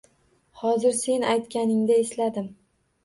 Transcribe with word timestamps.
Hozir 0.61 0.95
sen 1.01 1.27
aytanganingda 1.35 1.99
esladim. 2.05 2.53